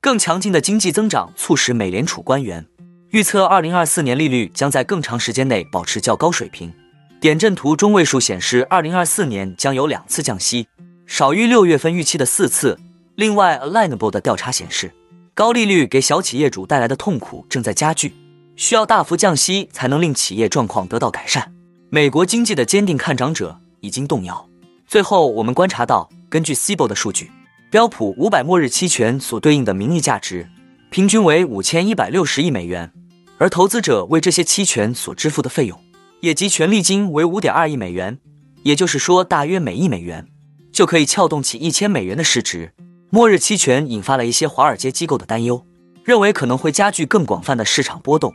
[0.00, 2.64] 更强劲的经济增长促使美联储官员
[3.10, 6.72] 预测，二零二四年利率将在更长时间内保持较高水平。
[7.20, 10.68] 点阵图中位数显示，二零二四年将有两次降息，
[11.06, 12.78] 少于六月份预期的四次。
[13.16, 14.92] 另外，Alignable 的调查显示，
[15.34, 18.14] 高利率给小企业主带来的痛苦正在加剧，
[18.54, 21.52] 需要大幅降息才能令企业状况得到改善。
[21.90, 24.48] 美国经济的坚定看涨者已经动摇。
[24.86, 27.32] 最后，我们观察到，根据 c i b o 的数据，
[27.70, 30.48] 标普五百末日期权所对应的名义价值
[30.88, 32.90] 平均为五千一百六十亿美元，
[33.36, 35.78] 而投资者为这些期权所支付的费用，
[36.20, 38.18] 也即权利金为五点二亿美元。
[38.62, 40.26] 也就是说，大约每亿美元
[40.72, 42.72] 就可以撬动起一千美元的市值。
[43.10, 45.66] 末日期权引发了一些华尔街机构的担忧，
[46.04, 48.32] 认为可能会加剧更广泛的市场波动。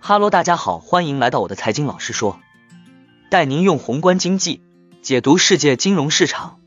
[0.00, 2.40] 哈喽，大家好，欢迎来到我的财经老师说。
[3.28, 4.62] 带您用宏观经济
[5.02, 6.60] 解读世界金融市场。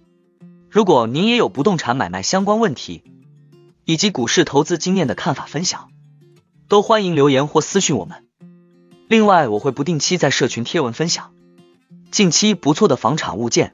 [0.69, 3.03] 如果您也有不动产买卖相关问题，
[3.85, 5.89] 以及股市投资经验的看法分享，
[6.67, 8.25] 都欢迎留言或私讯我们。
[9.07, 11.31] 另外，我会不定期在社群贴文分享
[12.11, 13.71] 近期不错的房产物件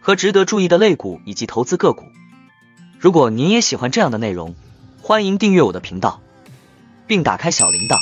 [0.00, 2.04] 和值得注意的类股以及投资个股。
[2.98, 4.54] 如果您也喜欢这样的内容，
[5.02, 6.22] 欢迎订阅我的频道，
[7.06, 7.98] 并打开小铃铛，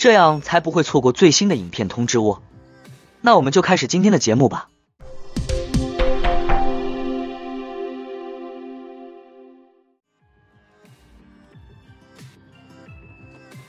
[0.00, 2.42] 这样才不会错过最新的影片通知哦。
[3.20, 4.68] 那我们就开始今天的节目吧。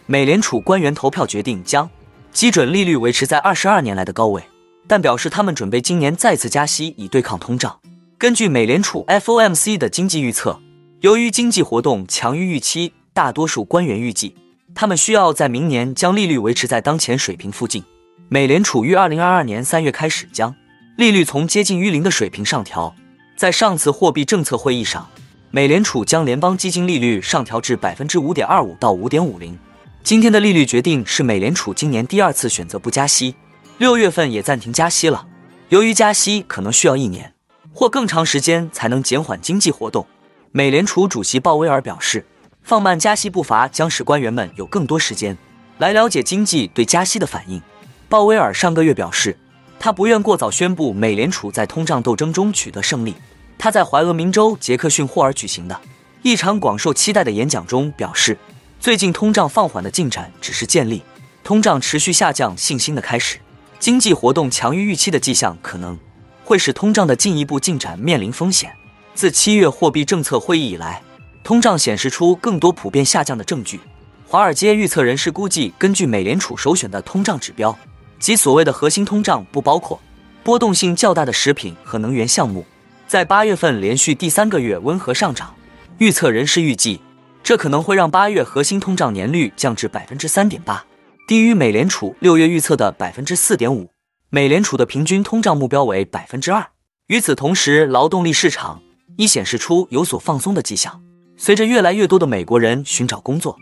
[0.08, 1.90] 美联储官员投票决定将
[2.32, 4.44] 基准利率维持在二十二年来的高位，
[4.86, 7.80] 但表示他们准备今年再次加息以对抗通胀。
[8.20, 10.60] 根据美联储 FOMC 的经济预测，
[11.02, 14.36] 由于经济活动强于预期，大多数官员预计
[14.76, 17.84] 他们需要在明年将利率维持在当前水平附近。
[18.30, 20.54] 美联储于二零二二年三月开始将
[20.98, 22.94] 利率从接近于零的水平上调。
[23.36, 25.10] 在上次货币政策会议上，
[25.50, 29.58] 美联储将联邦基金利率上调至百分之五点二五到五点五零。
[30.06, 33.34] 今天的利率决定是美联储今年第二次选择不加息，
[33.80, 35.26] 六月份也暂停加息了。
[35.70, 37.34] 由于加息可能需要一年
[37.74, 40.06] 或更长时间才能减缓经济活动，
[40.52, 42.24] 美联储主席鲍威尔表示，
[42.62, 45.36] 放慢加息步伐将使官员们有更多时间
[45.80, 47.60] 来了解经济对加息的反应。
[48.08, 49.36] 鲍威尔上个月表示，
[49.80, 53.16] 他不愿过早宣布美联储在通胀斗争中取得胜利。
[53.58, 55.82] 他在怀俄明州杰克逊霍尔举行的
[56.22, 58.38] 一场广受期待的演讲中表示，
[58.86, 61.02] 最近通胀放缓的进展只是建立
[61.44, 63.40] 通胀持续下降信心的开始。
[63.80, 65.98] 经济活动强于预期的迹象可能
[66.44, 68.72] 会使通胀的进一步进展面临风险。
[69.16, 71.02] 自七月货币政策会议以来，
[71.44, 73.80] 通胀显示出更多普遍下降的证据。
[74.28, 77.76] 华尔街预测人士估计，根据美联储首选的通胀指标。
[78.20, 80.00] 即所谓的核心通胀不包括
[80.44, 82.64] 波动性较大的食品和能源项目，
[83.08, 85.56] 在八月份连续第三个月温和上涨。
[85.98, 87.02] 预测人士预计，
[87.46, 90.84] 这可能会让八月核心通胀年率降至百分之三点八，
[91.28, 93.92] 低于美联储六月预测的百分之四点五。
[94.32, 96.66] 美联储的平均通胀目标为百分之二。
[97.06, 98.82] 与此同时，劳动力市场
[99.18, 101.00] 已显示出有所放松的迹象。
[101.38, 103.56] 随着越来越多的美国人寻找工作。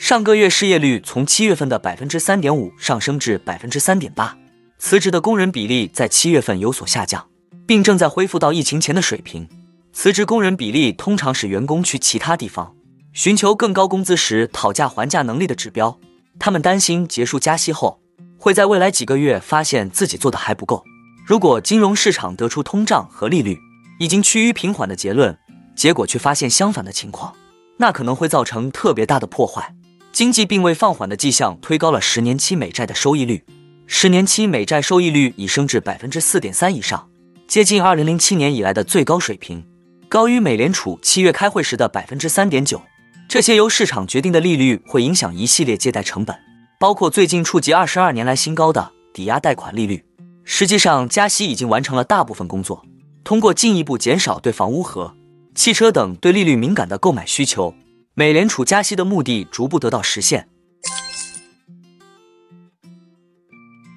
[0.00, 4.36] 上个月失业率从七月份的百分之三点五上升至百分之三点八，
[4.80, 7.24] 辞职的工人比例在七月份有所下降，
[7.64, 9.48] 并正在恢复到疫情前的水平。
[9.92, 12.74] 辞职工人比例通常使员工去其他地方
[13.12, 15.98] 寻求更高工资时讨价还价能力的指标。
[16.38, 18.00] 他们担心结束加息后，
[18.38, 20.84] 会在未来几个月发现自己做的还不够。
[21.26, 23.58] 如果金融市场得出通胀和利率
[23.98, 25.36] 已经趋于平缓的结论，
[25.76, 27.34] 结果却发现相反的情况，
[27.78, 29.74] 那可能会造成特别大的破坏。
[30.12, 33.44] 经济并未放缓的迹象推高了十年期美债的收益率，
[33.86, 37.08] 十年期美债收益率已升至百分之四点三以上，
[37.46, 39.66] 接近二零零七年以来的最高水平，
[40.08, 42.80] 高于美联储七月开会时的百分之三点九。
[43.28, 46.34] 这些由市场决定的利率会影响一系列借贷成本，
[46.80, 50.02] 包括最近触及二十二年来新高的抵押贷款利率。
[50.44, 52.82] 实际上，加息已经完成了大部分工作，
[53.22, 55.14] 通过进一步减少对房屋和
[55.54, 57.74] 汽车等对利率敏感的购买需求。
[58.14, 60.48] 美联储加息的目的逐步得到实现。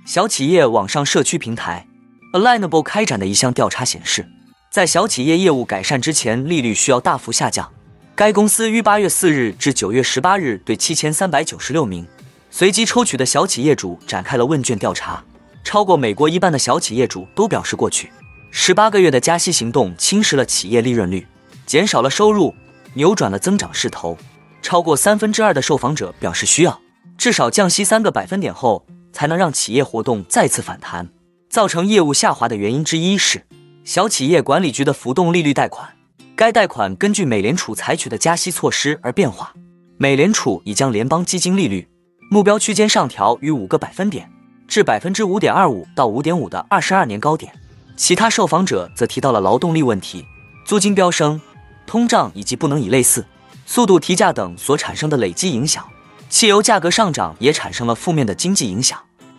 [0.06, 1.88] 小企业网上社区平台
[2.34, 4.30] Alignable 开展的一项调查显示，
[4.70, 7.72] 在小企业业务改善之前，利率需要大幅下降。
[8.14, 12.06] 该公司于八月四日至九月十八日对七千三百九十六名
[12.50, 15.24] 随机抽取的小企业主展开了问卷调查，
[15.64, 18.12] 超过美国一半的小企业主都表示，过去
[18.52, 21.26] 十八个月的加息行动侵蚀了企业利润率，
[21.66, 22.54] 减少了收入。
[22.94, 24.18] 扭转了增长势头，
[24.62, 26.82] 超过三分之二的受访者表示需要
[27.18, 31.08] 至少降息三个百分点后，才能让企业活动再次反弹。
[31.50, 33.46] 造成业务下滑的原因之一是
[33.86, 35.88] 小企业管理局的浮动利率贷款
[36.36, 39.54] 该贷款根据美联储采取的加息措施而变化。
[39.98, 41.88] 美联储已将联邦基金利率
[42.32, 44.28] 目标区间上调逾五个百分点，
[44.68, 47.54] 至百分之五点二五到五点五的二十二年高点。
[47.96, 50.26] 其他受访者则提到了劳动力问题、
[50.66, 51.40] 租金飙升、
[51.86, 53.24] 通胀以及不能以类似
[53.68, 55.86] 速度提价等所产生的累积影响。
[56.30, 58.98] 汽油价格上涨也产生了负面的经济影响。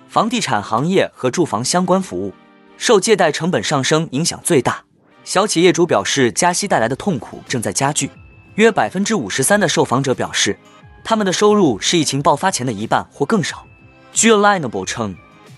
[0.09, 2.35] 房地产行业和住房相关服务
[2.77, 4.85] 受借贷成本上升影响最大。
[5.25, 8.11] 小企业主表示，加息带来的痛苦正在加剧。
[8.57, 10.59] 约百分之五十三的受访者表示，
[11.05, 13.65] 他们的收入是疫情爆发前的一半或更少。
[14.13, 15.15] 据 Alignable 称，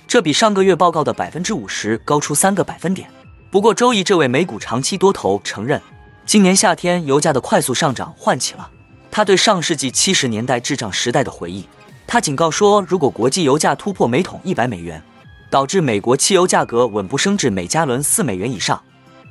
[0.06, 3.08] 这比上个月报告的百分之五十高出三个百分点。
[3.50, 5.81] 不过，周易这位美股长期多头承认，
[6.26, 8.70] 今年夏天油价的快速上涨唤起了
[9.10, 11.67] 他对上世纪七十年代滞胀时代的回忆。
[12.06, 15.02] 他警告说，如果国际油价突破每桶一百美元，
[15.50, 18.81] 导致美国汽油价格稳步升至每加仑四美元以上，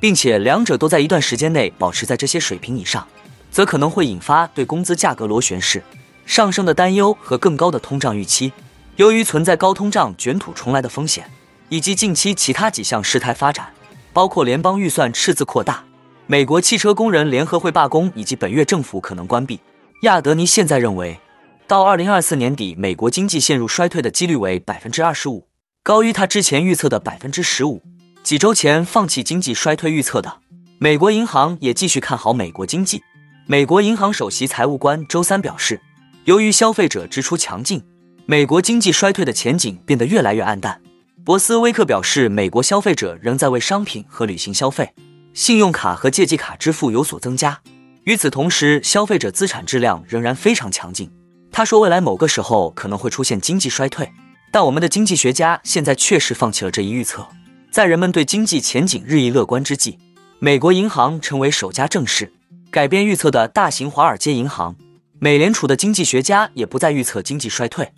[0.04, 3.08] 并且两者都在一段时间内保持在这些水平以上，
[3.50, 5.82] 则可能会引发对工资价格螺旋式
[6.26, 8.52] 上升的担忧和更高的通胀预期。
[8.96, 11.24] 由于存在高通胀卷土重来的风险，
[11.70, 13.68] 以及近期其他几项事态发展，
[14.12, 15.82] 包括联邦预算赤字扩大、
[16.26, 19.58] 美国汽车工人联合会罢工以及本月政府可能关闭，
[20.02, 21.18] 亚德尼现在认为。
[21.66, 25.48] 到二零二四年底，美国经济陷入衰退的几率为百分之二十五，
[25.82, 27.80] 高于他之前预测的百分之十五。
[28.24, 30.38] 几周前放弃经济衰退预测的
[30.78, 33.02] 美国银行也继续看好美国经济。
[33.46, 35.78] 美国银行首席财务官周三表示，
[36.24, 37.84] 由于消费者支出强劲，
[38.24, 40.80] 美国经济衰退的前景变得越来越暗淡。
[41.22, 44.94] 博斯威克表示，美国消费者仍在为商品和旅行消费，
[45.34, 47.60] 信用卡和借记卡支付有所增加。
[48.04, 51.12] 与此同时，消费者资产质量仍然非常强劲。
[51.52, 54.10] 他说，未来某个时候可能会出现经济衰退，
[54.50, 57.28] 但我们的经济学家现在确实放弃了这一预测。
[57.74, 59.98] 在人们对经济前景日益乐观之际，
[60.38, 62.32] 美国银行成为首家正式
[62.70, 64.76] 改变预测的大型华尔街银行。
[65.18, 67.90] 美联储的经济学家也不再预测经济衰退。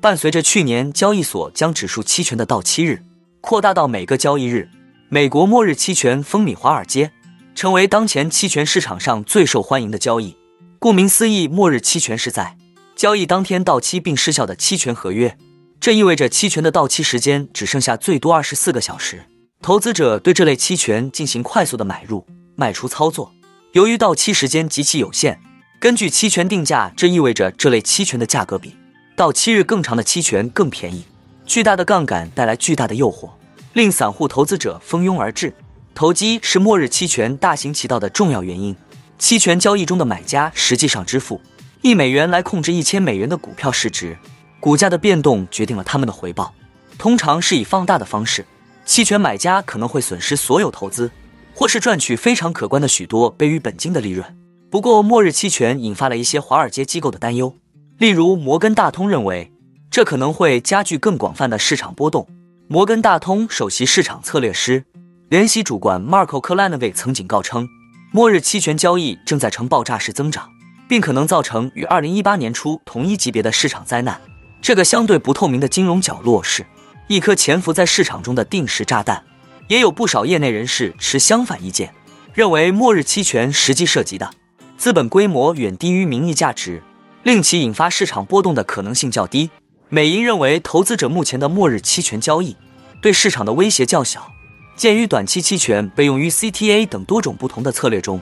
[0.00, 3.04] 伴随着去年交易所将指数期权的到期日
[3.40, 4.68] 扩大到每个交易日，
[5.08, 7.12] 美国末日期权风靡华尔街。
[7.54, 10.36] 成为当前期权市场上最受欢迎的交易。
[10.80, 12.56] 顾名思义，末日期权是在
[12.96, 15.38] 交易当天到期并失效的期权合约。
[15.84, 19.26] 这意味着期权的到期时间只剩下最多二十四个小时。
[19.60, 22.26] 投资者对这类期权进行快速的买入、
[22.56, 23.30] 卖出操作。
[23.72, 25.38] 由于到期时间极其有限，
[25.78, 28.74] 根据期权定价，这意味着这类期权的价格比
[29.14, 31.04] 到期日更长的期权更便宜。
[31.44, 33.28] 巨大的杠杆带来巨大的诱惑，
[33.74, 35.52] 令散户投资者蜂拥而至。
[35.94, 38.74] 投机是末日期权大行其道的重要原因。
[39.18, 41.42] 期权交易中的买家实际上支付
[41.82, 44.16] 一美元来控制一千美元的股票市值，
[44.64, 46.54] 股价的变动决定了他们的回报，
[46.96, 48.46] 通常是以放大的方式。
[48.86, 51.10] 期权买家可能会损失所有投资，
[51.54, 54.24] 或是赚取非常可观的许多倍于本金的利润。
[54.70, 57.54] 不过，末日期权引发了一些华尔街机构的担忧，
[57.98, 59.52] 例如摩根大通认为
[59.90, 62.26] 这可能会加剧更广泛的市场波动。
[62.66, 64.86] 摩根大通首席市场策略师。
[65.28, 67.68] 联席主管 Marco k l a n o v i 曾警告称，
[68.14, 70.48] 末日期权交易正在呈爆炸式增长，
[70.88, 74.18] 并可能造成与2018年初同一级别的市场灾难。
[74.64, 76.64] 这个相对不透明的金融角落是
[77.06, 79.22] 一颗潜伏在市场中的定时炸弹。
[79.68, 81.92] 也有不少业内人士持相反意见，
[82.32, 84.30] 认为末日期权实际涉及的
[84.78, 86.82] 资本规模远低于名义价值，
[87.24, 89.50] 令其引发市场波动的可能性较低。
[89.90, 92.56] 美银认为，投资者目前的末日期权交易
[93.02, 94.32] 对市场的威胁较小。
[94.76, 98.18] 鉴于短期期权被用于 CTA 等多种不同的策略中，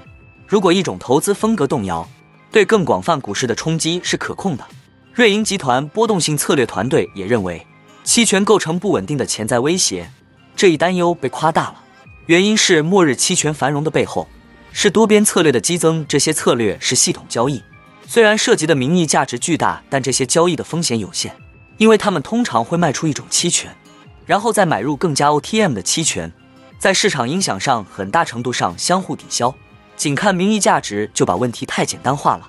[0.48, 2.08] 如果一种投资风格动摇，
[2.50, 4.66] 对更广泛股市的冲击是可控的。
[5.14, 7.66] 瑞银集团波动性策略团队也认为，
[8.02, 10.10] 期权构成不稳定的潜在威胁。
[10.56, 11.82] 这一担忧被夸大了，
[12.24, 14.26] 原因是末日期权繁荣的背后
[14.72, 16.06] 是多边策略的激增。
[16.08, 17.62] 这些策略是系统交易，
[18.06, 21.36] 虽然涉及的名义价值巨大，但这些交易的风险有限，
[21.76, 23.70] 因为他们通常会卖出一种期权，
[24.24, 26.32] 然后再买入更加 OTM 的期权。
[26.78, 29.54] 在市场影响上，很大程度上相互抵消。
[29.94, 32.48] 仅看名义价值就把问题太简单化了。